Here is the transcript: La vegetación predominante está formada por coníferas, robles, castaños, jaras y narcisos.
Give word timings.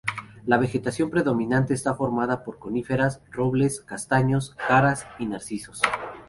La 0.47 0.57
vegetación 0.57 1.11
predominante 1.11 1.75
está 1.75 1.93
formada 1.93 2.43
por 2.43 2.57
coníferas, 2.57 3.21
robles, 3.29 3.81
castaños, 3.81 4.55
jaras 4.57 5.05
y 5.19 5.27
narcisos. 5.27 5.79